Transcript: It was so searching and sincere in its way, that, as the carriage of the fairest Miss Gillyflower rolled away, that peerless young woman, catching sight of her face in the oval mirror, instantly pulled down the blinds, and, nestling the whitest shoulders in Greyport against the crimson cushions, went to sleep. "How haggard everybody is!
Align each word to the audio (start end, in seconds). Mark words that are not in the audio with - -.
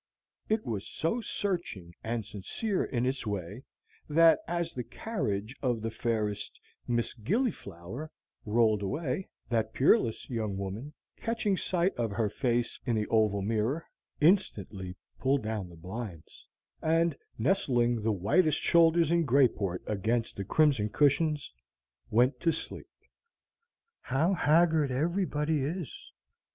It 0.49 0.65
was 0.65 0.83
so 0.87 1.21
searching 1.21 1.93
and 2.03 2.25
sincere 2.25 2.83
in 2.83 3.05
its 3.05 3.27
way, 3.27 3.61
that, 4.09 4.39
as 4.47 4.73
the 4.73 4.83
carriage 4.83 5.55
of 5.61 5.79
the 5.83 5.91
fairest 5.91 6.59
Miss 6.87 7.13
Gillyflower 7.13 8.09
rolled 8.43 8.81
away, 8.81 9.29
that 9.49 9.75
peerless 9.75 10.27
young 10.27 10.57
woman, 10.57 10.95
catching 11.17 11.55
sight 11.55 11.93
of 11.97 12.09
her 12.09 12.29
face 12.29 12.79
in 12.83 12.95
the 12.95 13.05
oval 13.09 13.43
mirror, 13.43 13.85
instantly 14.19 14.95
pulled 15.19 15.43
down 15.43 15.69
the 15.69 15.75
blinds, 15.75 16.47
and, 16.81 17.15
nestling 17.37 18.01
the 18.01 18.11
whitest 18.11 18.57
shoulders 18.57 19.11
in 19.11 19.23
Greyport 19.23 19.83
against 19.85 20.35
the 20.35 20.43
crimson 20.43 20.89
cushions, 20.89 21.53
went 22.09 22.39
to 22.39 22.51
sleep. 22.51 22.89
"How 23.99 24.33
haggard 24.33 24.89
everybody 24.89 25.61
is! 25.63 25.93